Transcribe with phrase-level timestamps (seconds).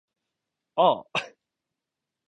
[0.85, 1.21] ああ